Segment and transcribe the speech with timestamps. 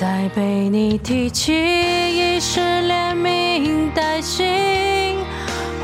[0.00, 5.18] 再被你提起，已是连名带姓。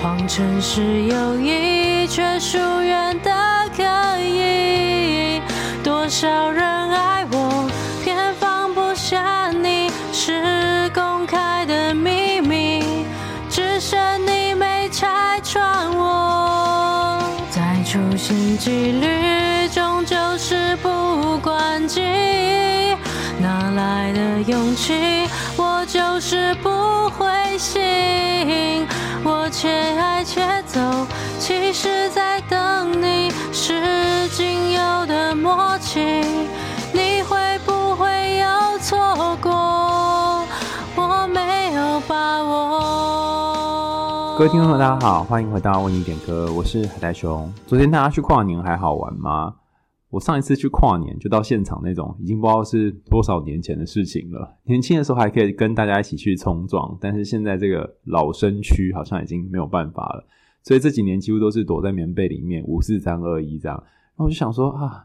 [0.03, 3.31] 谎称是友谊，却疏远的
[3.77, 3.83] 可
[4.23, 5.43] 以。
[5.85, 7.71] 多少人爱我，
[8.03, 12.83] 偏放不下你，是公开的秘密，
[13.51, 17.21] 只剩你没拆穿我。
[17.51, 22.01] 再处心积虑，终究事不关己。
[23.41, 25.29] 哪来的勇气？
[25.57, 27.27] 我就是不灰
[27.59, 28.87] 心。
[29.25, 29.69] 我且
[29.99, 30.81] 爱且走，
[31.39, 36.01] 其实在等你，是仅有的默契。
[36.93, 40.45] 你会不会有错过？
[40.95, 44.37] 我没有把握。
[44.39, 47.53] 各位听众朋友，大家好，欢迎回到为你点歌，我是海苔熊。
[47.67, 49.55] 昨天大家去跨年还好玩吗？
[50.17, 54.57] 我上一次去跨年就到现场那种，已经不知道是多少年前的事情了。
[54.65, 60.27] 年轻的时候还可以跟大家一起去冲撞，但是现在这个老身躯好像已经没有办法了，
[60.63, 63.77] 所以这几年几乎都是躲在棉被里面，五四三二一这样。
[63.77, 65.05] 然后我就想说啊，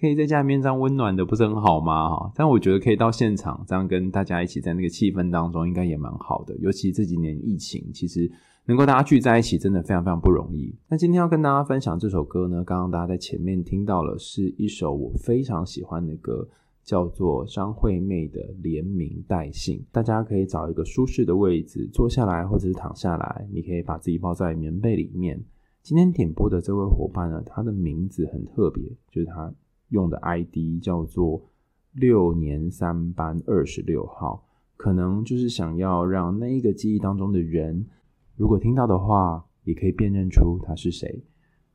[0.00, 2.08] 可以在家里面这样温暖的，不是很好吗？
[2.08, 6.56] 哈，但我觉得可以到现场这样跟大家一起在那个气氛当中，应该也蛮好的。
[6.58, 8.30] 尤其这几年疫情，其实。
[8.66, 10.72] 能够大家聚在一起，真的非常非常不容易。
[10.88, 16.48] 那今天要跟大家分享这首歌呢，刚刚大家在前面听到了，是一首我非常喜欢的歌，
[16.84, 19.78] 叫做张惠妹的《连名带姓》。
[19.90, 25.42] 大家可以找一个舒适的位置坐下来，或者是躺下来，你可以把自己抱在棉被里面。
[25.82, 29.52] 今天点播的这位伙伴呢，他的名字很特别，就是他
[29.88, 31.42] 用的 ID 叫做
[31.94, 37.84] 六年三班二十六号，可能就是想要让那一个记忆当中的人。
[38.42, 41.22] 如果听到的话，也可以辨认出他是谁。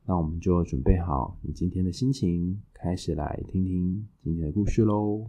[0.04, 5.24] 那我们就准备好你今天的心情，开始来听听今天的故事喽。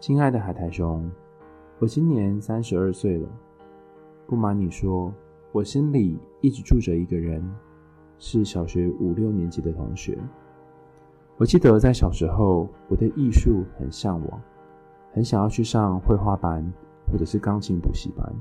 [0.00, 1.06] 亲爱的海苔熊，
[1.78, 3.28] 我今年三十二岁了。
[4.26, 5.12] 不瞒你说，
[5.52, 7.44] 我心里一直住着一个人，
[8.18, 10.18] 是小学五六年级的同学。
[11.36, 14.42] 我记得在小时候，我对艺术很向往。
[15.12, 16.64] 很想要去上绘画班，
[17.10, 18.32] 或者是钢琴补习班，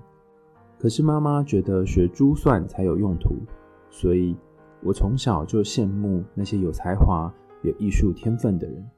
[0.79, 3.35] 可是妈妈觉得学珠算才有用途，
[3.89, 4.35] 所以
[4.81, 8.89] 我从小就羡慕那些有才华、有艺术天分的人。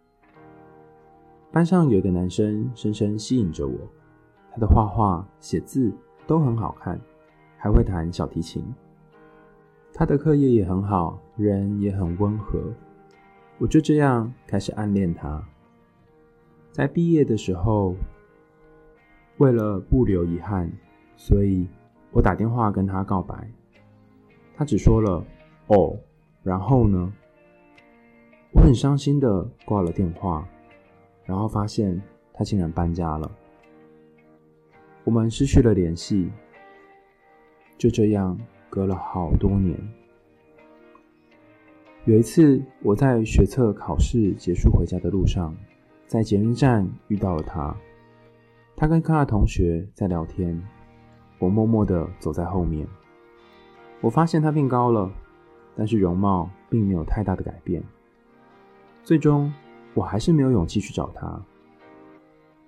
[1.52, 3.76] 班上有一个男生深深吸引着我，
[4.52, 5.92] 他的画画、写字
[6.26, 7.00] 都很好看，
[7.58, 8.64] 还会弹小提琴。
[9.94, 12.60] 他的课业也很好，人也很温和，
[13.60, 15.44] 我就这样开始暗恋他。
[16.74, 17.96] 在毕业的时候，
[19.38, 20.72] 为了不留遗憾，
[21.16, 21.68] 所以
[22.12, 23.48] 我打电话跟他告白。
[24.56, 25.24] 他只说了
[25.70, 25.96] “哦”，
[26.42, 27.14] 然后呢，
[28.54, 30.50] 我很伤心的挂了电话，
[31.26, 32.02] 然后发现
[32.34, 33.32] 他竟然搬家了。
[35.04, 36.32] 我们失去了联系，
[37.78, 38.36] 就这样
[38.72, 39.78] 隔了好多年。
[42.06, 45.56] 有一次，我在学测考试结束回家的路上。
[46.13, 47.75] 在捷运站遇到了他，
[48.75, 50.62] 他跟他的同学在聊天，
[51.40, 52.88] 我默默地走在后面。
[54.00, 55.12] 我发现他变高了，
[55.75, 57.84] 但是容貌并没有太大的改变。
[59.03, 59.51] 最终，
[59.96, 61.41] 我还是没有勇气去找他。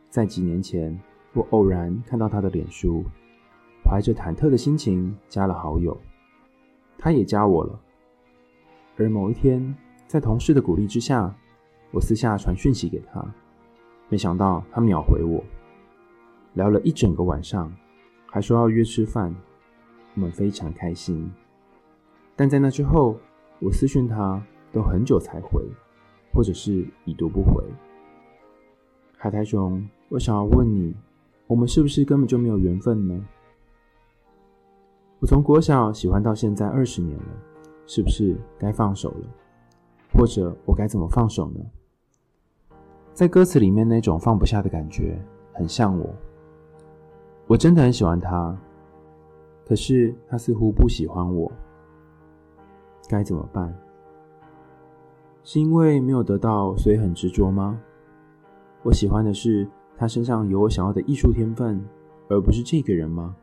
[0.10, 1.00] 在几年前，
[1.34, 3.06] 我偶然看到他的脸书，
[3.84, 5.96] 怀着忐忑的心情加了好友，
[6.98, 7.80] 他也加我了。
[8.98, 9.76] 而某一天，
[10.08, 11.32] 在同事的鼓励之下，
[11.96, 13.26] 我私下传讯息给他，
[14.10, 15.42] 没想到他秒回我，
[16.54, 17.74] 聊了一整个晚上，
[18.26, 19.34] 还说要约吃饭，
[20.14, 21.32] 我们非常开心。
[22.36, 23.18] 但在那之后，
[23.60, 25.64] 我私讯他都很久才回，
[26.34, 27.64] 或者是已读不回。
[29.18, 30.94] 海苔熊，我想要问你，
[31.48, 33.26] 我们是不是根本就没有缘分呢？
[35.20, 37.26] 我从国小喜欢到现在二十年了，
[37.88, 39.28] 是不是该放手了？
[40.12, 41.66] 或者我该怎么放手呢？
[43.16, 45.18] 在歌词里面那种放不下的感觉，
[45.54, 46.14] 很像我。
[47.48, 48.54] 我真的很喜欢他，
[49.66, 51.50] 可是他似乎不喜欢我，
[53.08, 53.74] 该怎么办？
[55.44, 57.80] 是因为没有得到，所以很执着吗？
[58.84, 59.66] 我喜欢的是
[59.96, 61.82] 他身上有我想要的艺术天分，
[62.28, 63.34] 而不是这个人吗？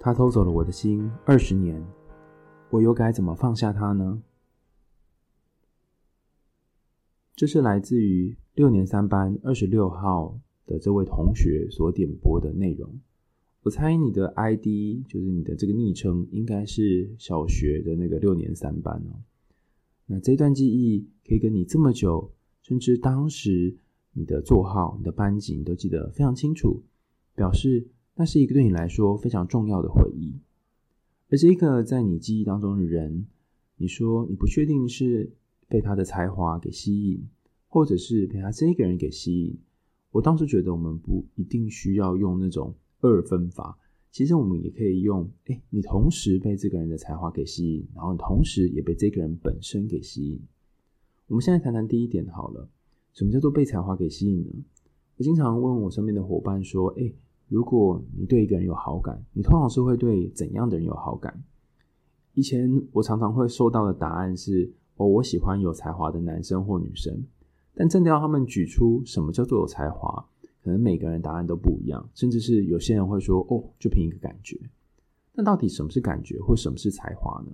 [0.00, 1.80] 他偷走了我的心二十年，
[2.68, 4.20] 我又该怎么放下他呢？
[7.34, 13.00] 这是来自于六年三班二十六号的这位同学所点播的内容。
[13.62, 19.22] 我猜你的 ID 就是你的这个昵称，应该是小学的那个六年三班哦。
[20.06, 23.76] 那这段记忆可以跟你这么久，甚至当时
[24.12, 26.82] 你的座号、你的班级你都记得非常清楚，
[27.34, 30.34] 表示那是一个对你来说非常重要的回忆。
[31.30, 33.26] 而这个在你记忆当中的人，
[33.76, 35.32] 你说你不确定是
[35.72, 37.26] 被他的才华给吸引，
[37.66, 39.58] 或者是被他这个人给吸引。
[40.10, 43.78] 我当时觉得我们不一定需要用那种二分法，
[44.10, 50.38] 其实我们也可以用，哎，你同时被这个人的才华给吸引，然后同时也被这个人本身给吸引。
[51.28, 52.68] 我们现在谈谈第一点好了，
[53.14, 54.50] 什么叫做被才华给吸引呢？
[55.16, 57.10] 我经常问我身边的伙伴说，哎，
[57.48, 61.42] 如果你对一个人有好感，你通常是会对怎样的人有好感？
[62.34, 67.22] 以前我常常会收到的答案是，哦，我喜欢有才华的男生或女生。
[67.74, 70.24] 但真的要他们举出什么叫做有才华，
[70.62, 74.58] 可能每个人答案都不一样，甚至是有些人会说：“哦，就凭一个感觉。”
[75.34, 77.52] 那到底什么是感觉，或什么是才华呢？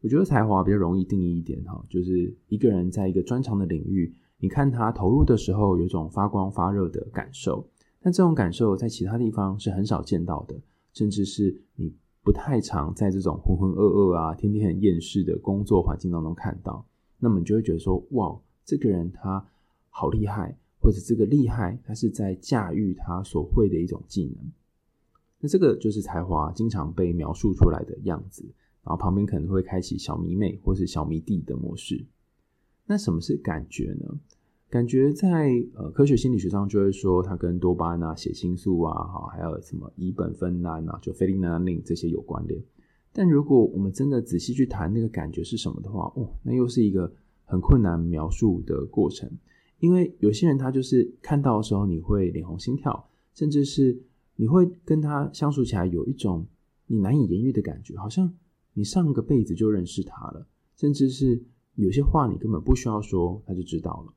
[0.00, 7.64] 我觉得才华比较容易定义一点哈，就是一个人在一个专长的领域，你看他投入的时候，有种发光发热的感受，
[8.00, 10.60] 但这种感受在其他地方是很少见到的，
[10.92, 11.94] 甚至是你
[12.24, 16.84] 不太常在这种浑浑噩噩啊、天天很厌世的工作环境当中看到，
[17.18, 19.46] 那么你就会觉得说：“哇！”这个人他
[19.90, 24.50] 好厉害，或者这个厉害，他是在驾驭他所会的一种技能。
[25.38, 28.42] 那这个就是才华经常被描述出来的样子。
[28.82, 32.04] 然后旁边可能会开启小迷妹或是小迷弟的模式。
[32.86, 34.18] 那什么是感觉呢？
[34.70, 42.62] 感觉在呃科学心理学上就会说，它跟多巴胺啊、血清素啊、哈还有什么乙苯酚胺啊、就非利南林这些有关联。
[43.12, 47.12] 但如果我们真的仔细去谈那个感觉是什么的话，哦，那又是一个。
[47.46, 49.30] 很困难描述的过程，
[49.78, 54.02] 因为有些人他就是看到的时候你会脸红心跳，甚至是
[54.34, 56.46] 你会跟他相处起来有一种
[56.86, 58.32] 你难以言喻的感觉，好像
[58.72, 61.44] 你上个辈子就认识他了，甚至是
[61.74, 64.14] 有些话你根本不需要说他就知道了。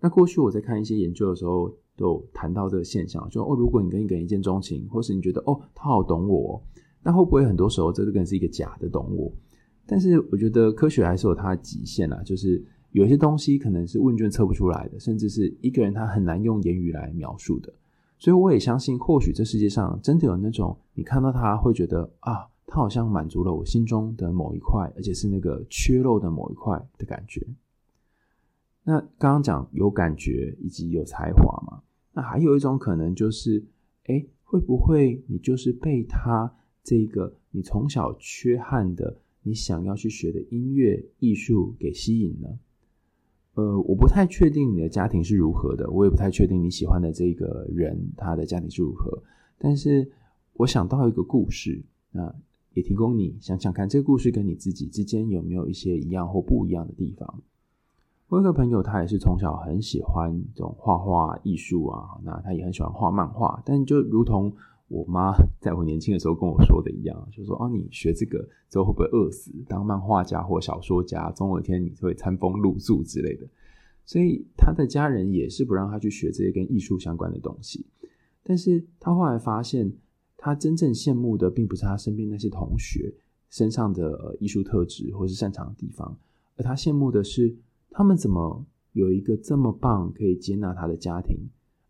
[0.00, 6.62] 那过去我在看一些研究的时候，都有谈到这个现象，就哦，如果你跟一个人一见钟情，或是你觉得哦他好懂我，
[7.02, 9.32] 那会不会很多时候这个人是一个假的懂我？
[9.86, 12.62] 但是我觉得科学还是有它的极限啦，就是
[12.92, 17.72] 有些东西可能是问卷测不出来的，甚至是一个人他很难用言语来描述的。
[18.18, 27.44] 所以我也相信，或许这世界上真的有那种你看到他会觉得啊，他好像满足了我心中的某一块，而且是那个缺漏的某一块的感觉。
[28.88, 31.82] 那刚刚讲有感觉以及有才华嘛，
[32.14, 33.62] 那还有一种可能就是，
[34.04, 36.50] 哎，会不会你就是被他
[36.82, 39.18] 这个你从小缺憾的？
[39.42, 42.48] 你想要去学的音乐艺术给吸引呢？
[43.56, 49.22] 呃，我不太确定你的家庭是如何的，我也不太确定你喜欢的这个人他的家庭是如何。
[49.58, 50.10] 但是
[50.54, 52.34] 我想到一个故事，那
[52.72, 57.42] 也提供你想想看，这个故事跟你自己之间有没有一些一样或不一样的地方。
[58.28, 64.52] 我有个朋友，他也是从小很喜欢这种画画艺术啊，那他也很喜欢画漫画，但就如同。
[64.90, 68.38] 我妈在我年轻的时候跟我说的一样，就说啊，你学这个
[68.70, 69.52] 之后会不会饿死？
[69.68, 73.46] 当漫画家或小说家，总有一天你会餐风露宿之类的。
[74.06, 77.84] 所以他的家人也是不让他去学这些跟艺术相关的东西。
[78.42, 79.92] 但是他后来发现，
[80.38, 83.12] 他真正羡慕的并不是他身边那些同学
[83.50, 86.16] 身上的艺术特质或是擅长的地方，
[86.56, 87.54] 而他羡慕的是
[87.90, 91.36] 他们怎么有一个这么棒可以接纳他的家庭，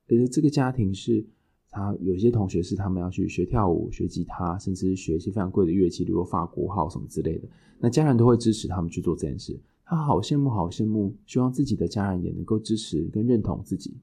[0.08, 1.26] 而且这个家庭是。
[1.70, 7.46] 他有些同学是他们要去学跳舞、学吉他，甚至是学一些非常贵的乐器，比如法国号什么之类的。
[7.78, 9.54] 那家人都会支持他们去做这件事。
[9.84, 13.94] 他好羡慕，好羡慕，希望自己的家人也能够支持跟认同自己。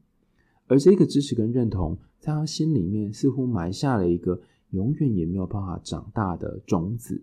[0.67, 7.19] 而这个支持跟认同，在他心里面似乎埋下了一个永远也没有办法长大的种子。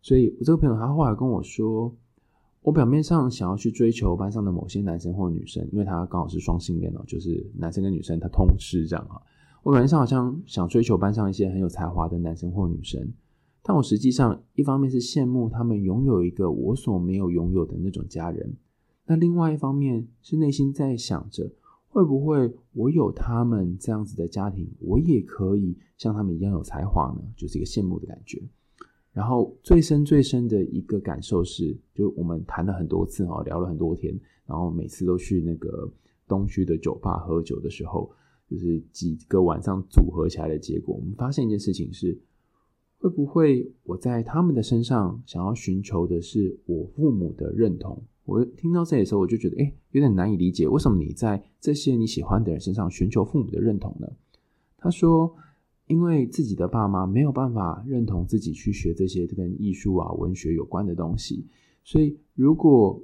[0.00, 1.92] 所以我这个朋友他后来跟我说，
[2.64, 9.20] 我表面上想要去追求班上的某些男生或女生，因为他刚好是双性恋哦，就是男生跟女生他通吃这样哈。
[9.62, 13.06] 我本来上好像想追求班上一些很有才华的男生或女生，
[13.62, 18.56] 但我实际上一方面是羡慕他们拥有一个我所没有拥有的那种家人，
[19.04, 21.52] 那另外一方面是内心在想着，
[21.88, 27.22] 会不会我有他们这样子的家庭，我也可以像他们一样有才华呢？
[27.36, 28.42] 就是一个羡慕的感觉。
[29.14, 35.90] 然后最深最深的一个感受是，就我们谈了很多次哦，聊了很多天，然后每次都去那个
[36.28, 38.10] 东区的酒吧喝酒的时候。
[38.46, 42.16] 就是几个晚上组合起来的结果，我们发现一件事情是：
[42.98, 48.04] 会不会我在他们的身上想要寻求的是我父母的认同？
[48.26, 54.06] 我听到这里的时候，我就觉得，哎，有点难以理解，为什么你在这些你喜欢的人身上寻求父母的认同呢？
[54.76, 55.34] 他说，
[55.86, 61.46] 因为自己的爸妈没有办法认同自己去学这些跟艺术啊、文学有关的东西，
[61.84, 63.02] 所以如果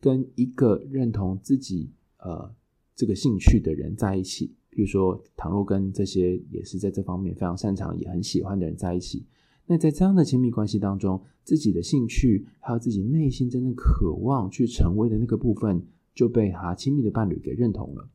[0.00, 2.50] 跟一个认同自己呃
[2.94, 9.24] 这个兴趣的人在一起，比如说，倘若跟这些也是在这方面非常擅长、也很喜欢的人在一起，
[9.66, 15.82] 那在这样的亲密关系当中，自己的兴趣还有自己内心真正渴望去成为的那个部分，
[16.14, 18.08] 就被他亲密的伴侣给认同了。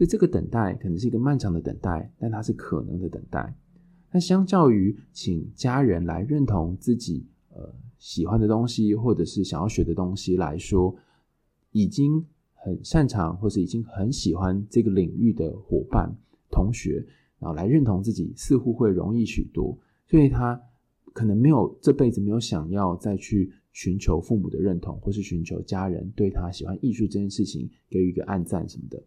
[0.00, 3.54] 所以这个等待可能是一个漫长的等待，但它是可能的等待。
[4.10, 10.96] 那相较于请家人来认同自己呃喜欢的东西，或者是想要学的东西来说，
[11.72, 16.10] 已经很擅长或是已经很喜欢这个领域的伙伴、
[16.50, 17.04] 同学，
[17.38, 19.78] 然后来认同自己，似乎会容易许多。
[20.06, 20.58] 所以他
[21.12, 28.98] 可能没有这辈子没有想要再去寻求父母的认同，或是寻求家人对他喜欢艺术这件事情给予一个暗赞什么的。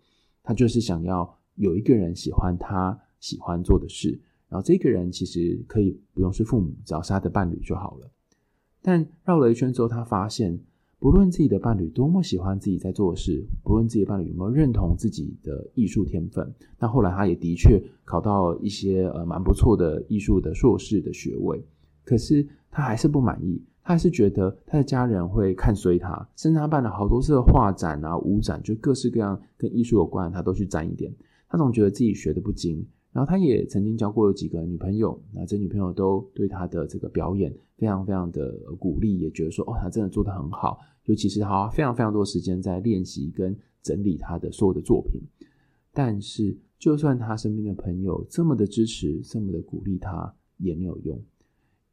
[0.43, 4.19] 他就是想要有一个人喜欢他喜欢做的事。
[4.49, 8.11] 然后这个人其实可以不用是父母，只要是他的伴侣就好了。
[8.83, 10.59] 但绕了一圈之后，他发现，
[10.99, 21.65] 不论自己的伴侣多么喜欢自己在做的事，不论自己的伴侣有没有认同自己的艺术天分，那后来他也的确考到一些呃蛮不错的艺术的硕士的学位，
[22.03, 31.13] 可是他还是不满意，他还是觉得他的家人会看衰他，甚至他办了好多次的画展啊、舞展，就各式各样跟艺术有关，他都去沾一点，
[31.49, 32.85] 他总觉得自己学的不精。
[33.11, 45.21] 然后他也曾经交过有几个女朋友，那这女朋友都对他的这个表演非常非常的鼓励，也觉得说哦，他真的做得很好，尤其是他非常非常多时间在练习跟整理他的所有的作品。
[45.91, 51.21] 但是，就算他身边的朋友这么的支持，这么的鼓励他，也没有用，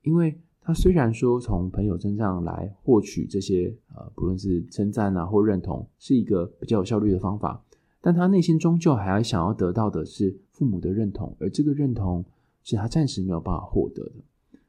[0.03, 0.41] 因为
[0.71, 7.61] 他虽然说从朋友身上来获取这些呃，不论是称赞啊或认同，是一个比较有效率的方法。
[8.01, 12.25] 但他内心终究还要想要得到的是父母的认同，而这个认同
[12.63, 14.13] 是他暂时没有办法获得的。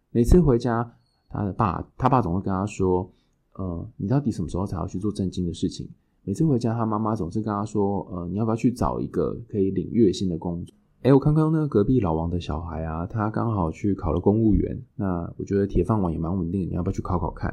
[0.10, 0.92] 每次回家，
[1.30, 3.08] 他的爸，他爸总会跟他说
[3.54, 5.88] ：“呃，你到底什么时候才要去做正经的事情？”
[6.26, 17.52] 每次回家，他妈妈总是跟他说：“呃，你要不要去找一个可以领月薪的工作？”诶，我看看那个隔壁老王的小孩啊，他刚好去考了公务员，那我觉得铁饭碗也蛮稳定，你要不要去考考看？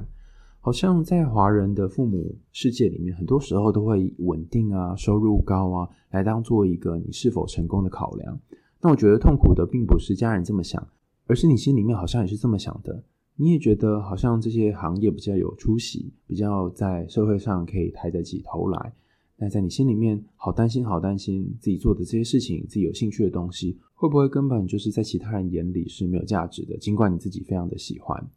[0.60, 8.38] 好像在华人的父母世界里面，很多时候都会稳定啊、收入高啊来当做一个你是否成功的考量。
[8.82, 10.86] 那我觉得痛苦的并不是家人这么想，
[11.26, 13.02] 而是你心里面好像也是这么想的。
[13.36, 18.92] 你也觉得好像这些行业比较有出息，比较在社会上可以抬得起头来。
[19.40, 26.76] 但在你心里面，好担心，好担心自己做的这些事情，自己有兴趣的东西，会不会根本就是在其他人眼里是没有价值的？
[26.76, 28.28] 尽管你自己非常的喜欢。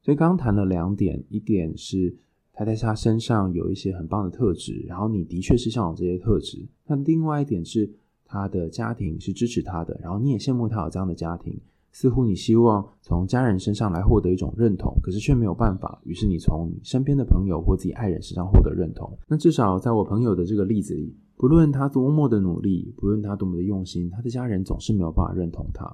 [0.00, 2.14] 所以刚刚谈了两点，一点是
[2.52, 6.64] 他在他身上有一些很棒的特质，然后你的确是向往这些特质。
[6.86, 7.90] 那另外一点是
[8.24, 11.58] 他的家庭是支持他的，然后你也羡慕他有这样的家庭。
[11.94, 16.00] 似乎你希望从家人身上来获得一种认同，可是却没有办法。
[16.02, 19.16] 于是你从你身边的朋友或自己爱人身上获得认同。
[19.28, 25.84] 那至少在我朋友的这个例子里，不论他多么的努力，不论他多么的用心，他的家人总是没有办法认同他。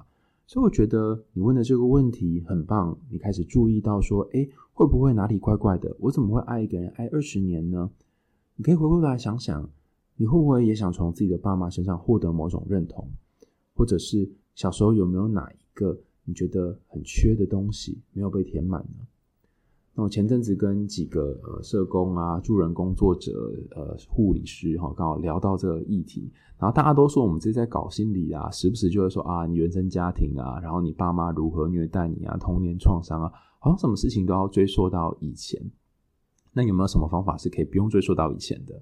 [0.47, 5.95] 所以我觉得你问的这个问题很棒，你开始注意到说，诶，会不会哪里怪怪的？
[5.99, 7.91] 我怎么会爱一个人爱二十年呢？
[8.55, 9.69] 你可以回过头来想想，
[10.17, 13.07] 你会不会也想从自己的爸妈身上获得某种认同，
[13.75, 19.05] 或者是小时候有没有哪一个你觉得很缺的东西没有被填满呢？
[19.93, 35.61] 那我前阵子跟几个呃社工啊、助人工作者、呃护理师哈，刚好聊到这个议题，然后大家都说我们这在搞心理啊，时不时就会说啊，你原生家庭啊，然后你爸妈如何虐待你啊，童年创伤啊，好像什么事情都要追溯到以前。
[36.53, 38.81] 那有没有什么方法是可以不用追溯到以前的？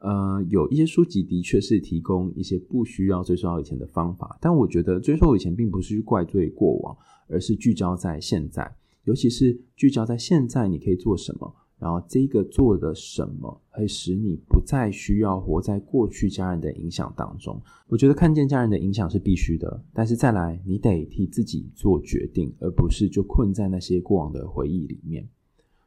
[0.00, 6.96] 呃，有一些书籍的确是提供一些不需要追溯到以前的方法，但我觉得追溯以前并不是去怪罪过往，
[7.28, 8.74] 而是聚焦在现在。
[9.04, 11.54] 尤其是聚焦在现在，你可以做什么？
[11.78, 17.58] 然后这个做的什么，会使你不再需要活在过去家人的影响当中。
[17.88, 25.26] 我觉得看见家人的影响是必须的，但是再来，你得替自己做决定，而不是就困在那些过往的回忆里面。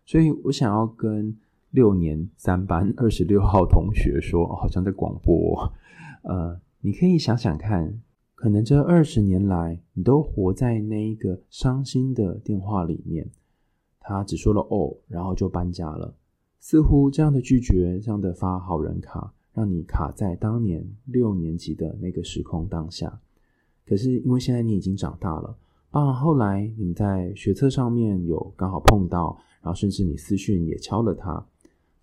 [0.05, 1.36] 所以我想要跟
[1.74, 5.74] 六年三班二十六号同学说，好像在广播，
[6.22, 8.00] 呃，你可以想想看。
[8.36, 13.27] 可能这二十年来，你都活在那一个伤心的电话里面。
[14.00, 16.13] 他只说了“哦”，然后就搬家了。
[16.60, 23.20] 似乎这样的拒绝，这样的发好人卡，让你卡在当年六年级的那个时空当下。
[23.86, 25.58] 可是因为现在你已经长大了，
[25.89, 31.46] 包括后来你们在学测上面有刚好碰到，然后甚至你私讯也敲了他，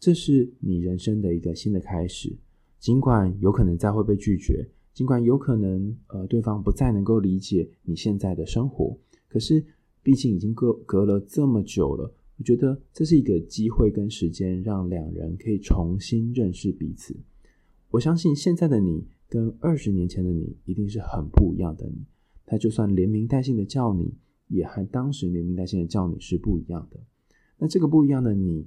[0.00, 2.34] 这是你人生的一个新的开始。
[2.78, 4.66] 尽管有可能再会被拒绝。
[4.94, 9.64] 尽管有可能，呃，对方不再能够理解你现在的生活，可是
[10.02, 17.14] 毕竟已经隔隔了这么久了，我觉得这是一个机会跟时间，让两人可以重新认识彼此。
[17.90, 22.04] 我相信现在的你跟二十年前的你一定是很不一样的你。
[22.44, 24.14] 他就算连名带姓的叫你，
[24.48, 26.98] 也和当时连名带姓的叫你是不一样的。
[27.58, 28.66] 那这个不一样的你，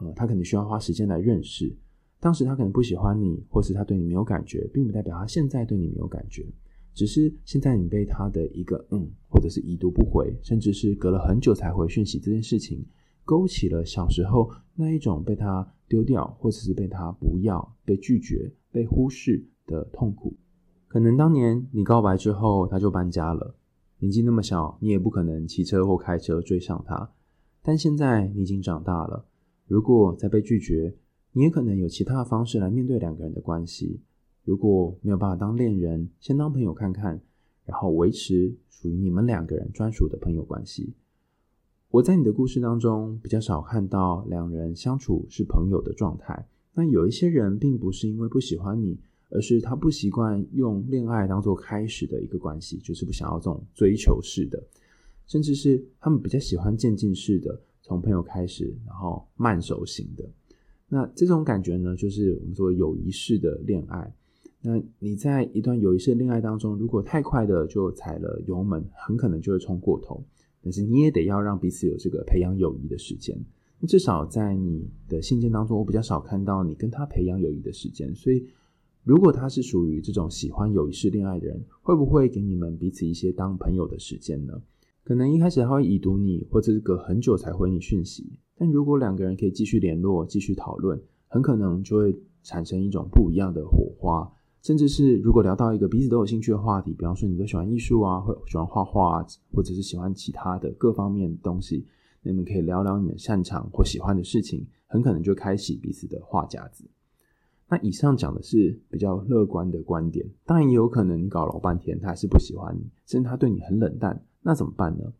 [0.00, 1.74] 呃，他可能需要花时间来认识。
[2.20, 6.46] 当时他可能不喜欢你，或是他对你没有感觉，并不代表他现在对你没有感觉。
[6.94, 12.86] 只是现在你被他的一个嗯，或者是已读不回，甚至是隔了很久才回讯息这件事情，
[13.24, 20.36] 勾起了小时候那一种被他丢掉，或者是被他不要、被拒绝、被忽视的痛苦。
[20.86, 23.56] 可能当年你告白之后，他就搬家了，
[23.98, 27.10] 年纪那么小，你也不可能骑车或开车追上他。
[27.60, 29.26] 但现在你已经长大了，
[29.66, 30.94] 如果再被拒绝，
[31.32, 34.00] 你也可能有其他的方式来面对两个人的关系。
[34.44, 37.20] 如果没有办法当恋人，先当朋友看看，
[37.64, 40.92] 然后维持属于你们两个人专属的朋友关系。
[41.90, 46.46] 我在你的故事当中比较少看到两人相处是朋友的状态。
[46.74, 48.98] 那有一些人并不是因为不喜欢你，
[49.30, 54.62] 而是他不习惯用恋爱当做开始的一个关系，就是不想要这种追求式的，
[55.26, 60.24] 甚至是他们比较喜欢渐进式的，从朋友开始，然后慢熟型的。
[60.88, 64.14] 那这种感觉呢，就是我们说友谊式的恋爱。
[64.62, 70.24] 那你在一段友谊式恋爱当中，如果太快的就踩了油门，很可能就会冲过头。
[70.62, 73.38] 但是你也得要让彼此有这个培养友谊的时间。
[73.86, 78.14] 至少在你的信件当中，我比较少看到你跟他培养友谊的时间。
[78.14, 78.42] 所以，
[79.02, 84.62] 如果他是属于这种喜欢友谊式恋爱的人，会不会给你们彼此一些当朋友的时间呢？
[85.04, 88.32] 可能一开始他会已读你，或者是隔很久才回你讯息。
[88.56, 94.32] 但如果两个人可以继续联络、继续讨论，很可能就会产生一种不一样的火花。
[94.62, 101.86] 甚至是如果聊到一个彼此都有兴趣的话题，比方说你都喜欢艺术啊，或喜欢画画啊，或者是喜欢其他的各方面的东西，
[102.22, 106.88] 你们可以聊聊你们擅长或喜欢的事情，很可能就开启彼此的话匣子。
[107.68, 115.12] 那以上讲的是比较乐观的观点，当然也有可能你搞老半天他还是不喜欢你，甚至他对你很冷淡，那怎么办呢？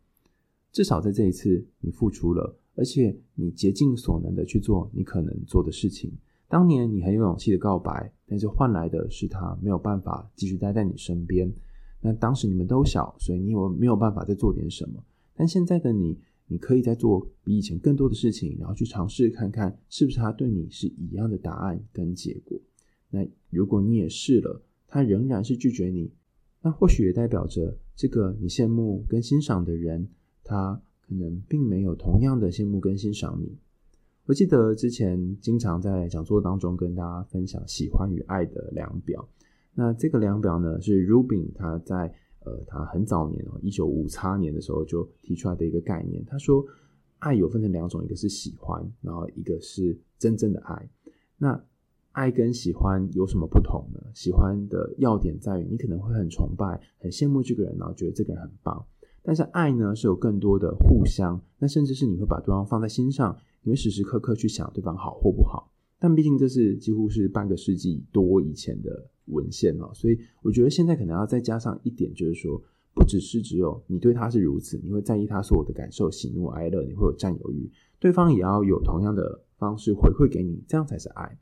[0.71, 6.13] 至少在这一次你付出了，而且你竭尽所能的去做你可能做的事情。
[6.47, 11.53] 当年你很有勇气的告白，但是换来的是他没有办法继续待在你身边。
[12.01, 15.03] 那当时你们都小，所以你有没有办法再做点什么？
[15.35, 22.61] 但现在的你，你可以再做比以前更多的事情，然后去尝试看看是不是他对你是一样的答案跟结果。
[23.11, 26.13] 那如果你也试了，他仍然是拒绝你，
[26.64, 30.09] 那或许也代表着这个你羡慕跟欣赏的人，
[30.42, 33.55] 他可能并没有同样的羡慕跟欣赏你。
[34.24, 39.29] 我记得之前经常在讲座当中跟大家分享喜欢与爱的量表。
[39.74, 42.11] 那这个量表呢，是 Rubin 他在
[42.44, 46.24] 呃他很早年哦，一九五叉年的时候就提出来的一个概念。
[46.24, 46.64] 他说，
[47.18, 50.88] 爱有分成两种，一个是喜欢，然后一个是真正的爱。
[51.37, 51.62] 那
[52.14, 54.00] 爱跟喜欢有什么不同呢？
[54.14, 58.85] 喜欢的要点在于你可能会很崇拜、很羡慕这个人，然后觉得这个人很棒。
[59.22, 63.37] 但是爱呢，是有更多的互相，那甚至是你会把对方放在心上。
[63.66, 72.62] 你会时时刻刻去想对方好或不好，但毕竟这是几乎是半个世纪多以前的文献了，所以我觉得现在可能要再加上一点，就是说，
[72.94, 81.38] 不只是只有你对他是如此，你会在意他所有的感受、喜怒哀乐，你会有占有欲，对方也要有同样的方式回馈给你，这样才是爱。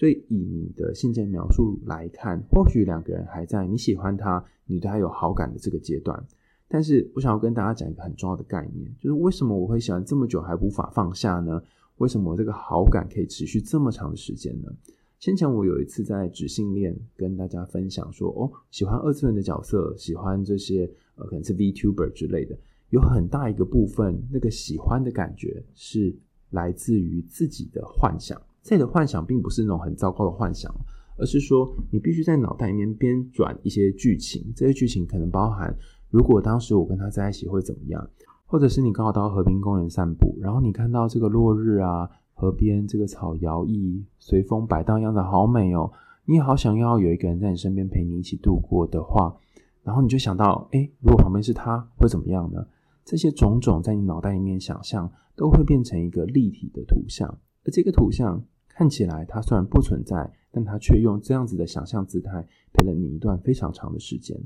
[0.00, 6.26] 所以以你的信件描述来看，或许两个人还在你喜欢他，你对他有好感的这个阶段。
[6.68, 11.62] 但是我想要跟大家讲一个很重要的概念，就是为什么我会喜欢这么久还无法放下呢？
[11.98, 14.72] 为什么我这个好感可以持续这么长的时间呢？
[15.18, 22.58] 先前我有一次在纸性恋跟大家分享说，哦，喜欢二次元的角色，喜欢这些呃可能是 VTuber 之类的，
[22.88, 26.16] 有很大一个部分那个喜欢的感觉是
[26.48, 28.40] 来自于自己的幻想。
[28.62, 30.72] 这里的幻想并不是那种很糟糕的幻想，
[31.16, 35.74] 而是说你必须在脑袋里面编转一些剧情，这些剧情可能包含。
[36.10, 38.08] 如果当时我跟他在一起会怎么样？
[38.46, 45.90] 或者是你刚好到河滨公园散步，然后你看到这个落日啊，河边这个草摇曳，随风摆荡，样子好美哦。
[46.24, 49.36] 你好想要有一个人在你身边陪你一起度过的话，
[49.84, 52.66] 然后你就想到，诶，如果旁边是他，会怎么样呢？
[53.04, 57.38] 这些种种在你脑袋里面想象，都会变成一个立体的图像。
[57.64, 64.40] 而这个图像看起来它虽然不存在，但它却用这样子的想象姿态陪了你一段非常长的时间。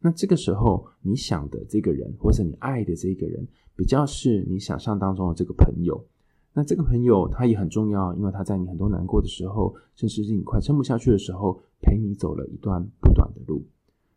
[0.00, 6.04] 那这个时候，你想的这个人，或者你爱的这个人，比较是你想象当中的这个朋友。
[6.52, 13.66] 那这个朋友他也很重要，因为他在你很多难过的时候，甚至是你快撑不下去的时候，陪你走了一段不短的路。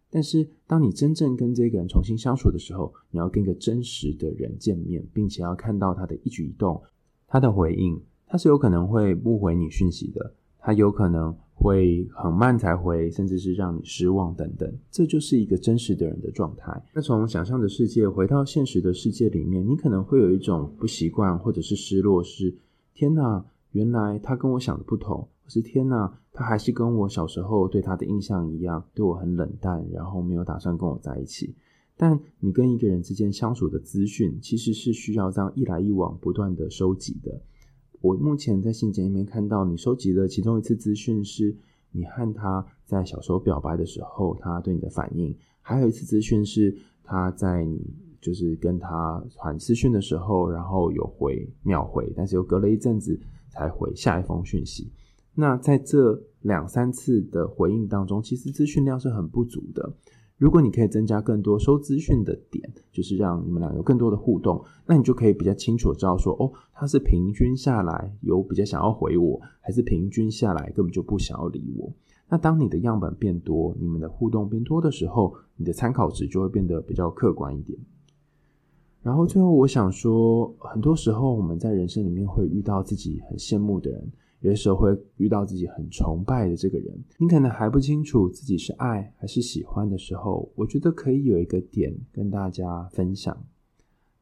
[0.10, 6.82] 但是当你真正跟这个人重新相处的时候，你要跟一个真实的人见面，并且要看到他的一举一动，
[7.28, 16.84] 他的回应，他是有可能会不回你讯息的，他有可能会很慢才回，甚至是让你失望等等，这就是一个真实的人的状态。
[16.94, 22.54] 那从想象的世界回到现实的世界里面，你可能会有一种不习惯或者是失落，是
[22.94, 25.28] 天哪，原来他跟我想的不同。
[25.50, 31.56] 是天呐，他还是跟我小时候对他的印象一样，对我很冷淡，然后没有打算跟我在一起。
[31.96, 37.42] 但你跟一个人之间相处的资讯，其实是需要这样一来一往不断的收集的。
[38.02, 41.56] 我目前在信件里面看到，你收集的其中一次资讯，是
[41.92, 54.92] 你和他在小时候表白的时候，他对你的反应；还有一次资讯是他在你就是跟他传私讯的时候，然后有回秒回，但是又隔了一阵子才回下一封讯息。
[55.34, 59.94] 那在这两三次的回应当中，其实资讯量是很不足的。
[60.38, 71.92] 如果你可以增加更多收资讯的点，就是让你们俩有更多的互动，那你就可以比较清楚知道说，哦，他是平均下来有比较想要回我，还是平均下来根本就不想要理我。
[72.30, 77.80] 那当你的样本变多，你们的互动变多的时候，你的参考值就会变得比较客观一点。
[79.02, 84.12] 然后最后我想说，很多时候我们在人生里面会遇到自己很羡慕的人。
[84.42, 93.36] 有的时候会遇到自己很崇拜的这个人，你可能还不清楚自己是爱还是喜欢的时候，我觉得可以有一个点跟大家分享。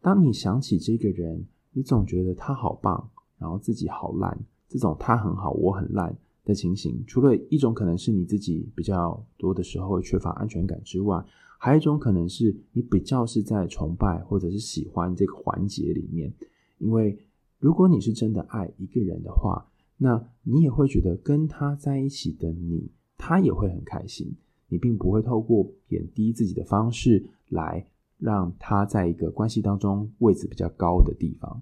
[0.01, 11.21] 当你想起这个人，你总觉得他好棒，然后自己好烂，这种他很好我很烂的情形，除了一种可能是你自己比较多的时候缺乏安全感之外，
[11.57, 16.31] 还有一种可能是你比较是在崇拜或者是喜欢这个环节里面。
[16.77, 17.17] 因为
[17.59, 19.65] 如果你是真的爱一个人的话，
[19.97, 24.35] 那你也会觉得跟他在一起的你，他也会很开心。
[24.67, 27.85] 你并不会透过贬低自己的方式来
[28.17, 31.61] 让他在一个关系当中位置比较高的地方。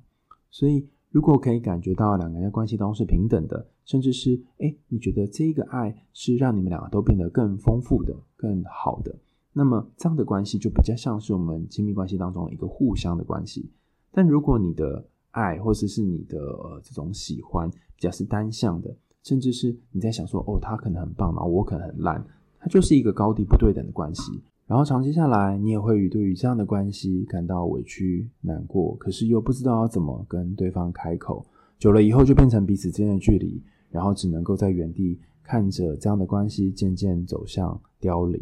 [0.50, 9.14] 所以，如果可以感觉到两个人的关系当中是平等的，甚至是诶，你觉得这个爱是让你们两个都变得更丰富的、更好的，
[9.52, 13.70] 那么这样的关系就比较像是我们亲密关系当中一个互相的关系。
[14.12, 22.26] 但如果你的爱或者是你的呃这种喜欢比较是单向的，甚至是你在想说哦，他可能很棒，然后我可能很烂，
[22.60, 24.42] 它就是一个高低不对等的关系。
[24.66, 31.46] 然后长期下来，你也会对于这样的关系感到委屈、难过，可是又不知道要怎么跟对方开口。
[31.78, 38.42] 久了以后，就变成彼此之间的距离，然后只能够在原地看着这样的关系渐渐走向凋零。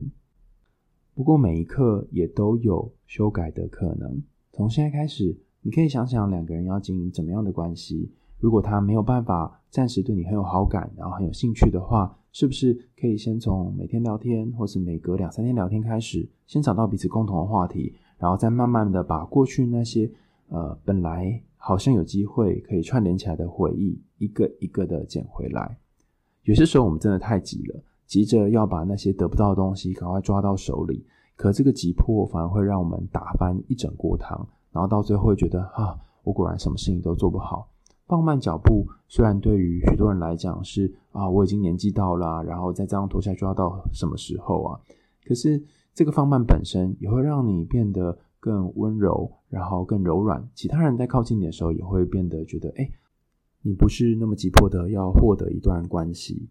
[1.13, 4.21] 不过每一刻也都有修改的可能，
[4.53, 5.35] 从现在开始。
[5.63, 8.11] 你可以想想两个人要经营怎么样的关系？
[8.41, 20.11] 如果他没有办法暂时对你很有好感，然后很有兴趣的话，是不是可以先从每天聊天，或是每隔两三天聊天开始，先找到彼此共同的话题，然后再慢慢的把过去那些
[20.49, 25.77] 呃本来好像有机会可以串联起来的回忆，一个一个的捡回来。
[26.43, 34.47] 有些时候我们真的太急了，急着要把那些得不到的东西赶快抓到手里，可这个急迫反而会让我们打翻一整锅汤。
[34.71, 37.67] 然后到最后会觉得啊，我果然什么事情都做不好。
[38.11, 44.77] 放慢脚步，虽然对于许多人来讲是啊，我已经年纪到了，然后再这样拖下去要到什么时候啊？
[45.23, 50.45] 可是这个放慢本身也会让你变得更温柔，然后更柔软。
[50.53, 52.91] 其他人在靠近你的时候，也会变得觉得，哎，
[53.61, 56.49] 你不是那么急迫的要获得一段关系。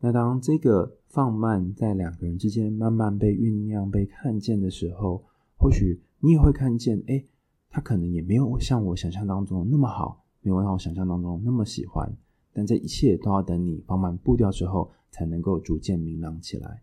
[0.00, 5.22] 那当这个放慢在两个人之间慢慢被酝酿、被看见的时候，
[5.56, 7.22] 或许你也会看见，哎。
[7.70, 12.16] 他可能也没有像我想象当中那么好，没有让我想象当中那么喜欢，
[12.52, 16.82] 但这一切都要等你放慢步调之后，才能够逐渐明朗起来。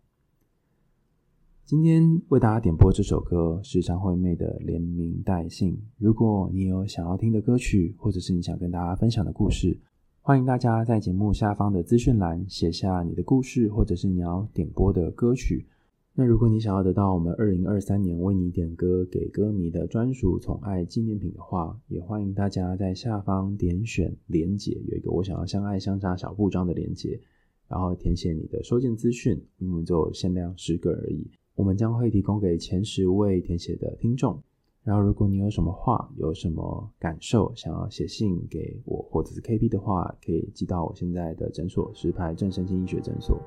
[1.64, 5.72] 今天为大家点播这首歌是张惠妹的《连名带姓》。
[5.98, 9.76] 如果你有想要听的歌曲，或者是你想跟大家分享的故事，
[10.20, 15.66] 欢迎大家在节目下方的资讯栏写下你的故事，或者是你要点播的歌曲。
[16.18, 27.20] 那如果你想要得到我们二零二三年为你点歌给歌迷的专属宠爱纪念品的话，也欢迎大家在下方点选连结，有一个我想要相爱相杀小布章的连结，
[27.68, 34.42] 然后填写你的收件资讯，因为只有限量十个而已，我们将会提供给前十位填写的听众。
[34.84, 43.38] 然后如果你有什么话，有什么感受，想要写信给我或者是 KB 的话，可以寄到我现在的诊所石牌正声经医学诊所。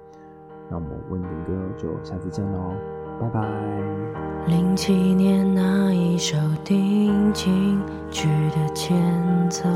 [0.69, 2.73] 那我们温宁哥就下次见喽，
[3.19, 3.41] 拜拜。
[4.45, 8.95] 零七年那一首定情曲的前
[9.49, 9.67] 奏，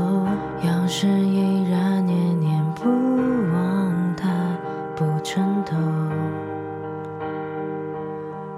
[0.62, 2.88] 要是依然念念不
[3.52, 4.30] 忘，它
[4.94, 5.76] 不成头，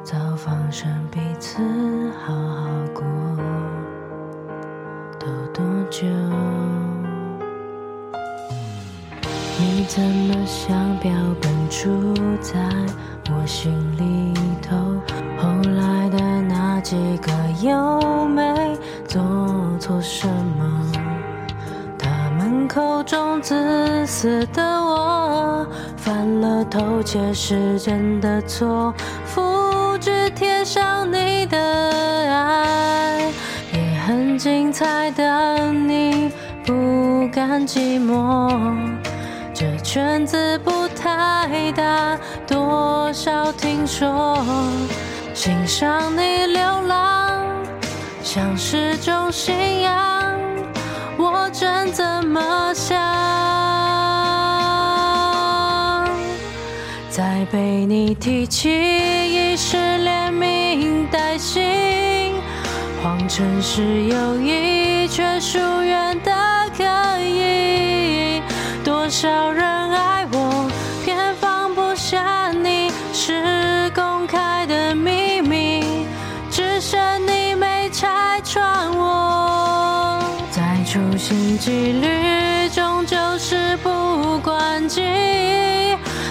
[0.03, 1.63] 早放生彼此
[2.19, 3.03] 好好过，
[5.19, 6.07] 都多久？
[9.59, 12.61] 你怎么想标本住在
[13.31, 14.77] 我心里头？
[15.39, 18.77] 后来的那几个又没
[19.09, 19.23] 做
[19.81, 20.93] 错什么？
[21.99, 25.67] 他们口中自私的我，
[25.97, 28.93] 犯了偷窃时间的错，
[29.25, 33.33] 复制贴上你的爱，
[33.73, 36.31] 也很精彩的你
[36.65, 38.77] 不甘寂寞。
[39.97, 44.37] 圈子不太大，多少听说，
[45.33, 47.43] 欣赏你流浪，
[48.23, 50.39] 像是种信仰。
[51.17, 52.95] 我真怎么想，
[57.09, 62.35] 再被你提起，已是连名带姓，
[63.03, 66.31] 谎称是友谊，却疏远的
[66.77, 66.85] 可
[67.19, 68.43] 以。
[68.85, 69.65] 多少人
[81.57, 85.01] 几率终究事不关己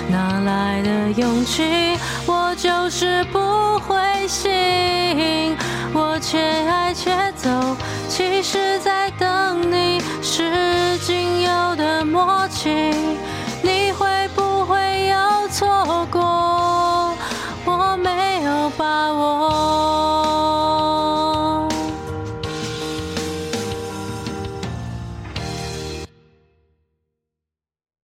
[0.10, 1.98] 哪来的勇气？
[2.28, 3.96] 我就是不灰
[4.28, 5.56] 心
[5.94, 7.50] 我且爱且走
[8.08, 12.94] 其实在等你是仅有的默契。